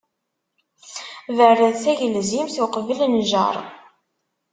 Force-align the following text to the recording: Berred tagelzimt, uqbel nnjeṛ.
Berred 1.37 1.75
tagelzimt, 1.83 2.55
uqbel 2.63 2.99
nnjeṛ. 3.13 3.55